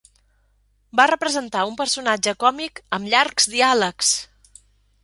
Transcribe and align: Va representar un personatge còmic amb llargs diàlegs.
Va 0.99 1.05
representar 1.11 1.67
un 1.73 1.75
personatge 1.83 2.35
còmic 2.47 2.83
amb 3.01 3.13
llargs 3.13 3.51
diàlegs. 3.57 4.13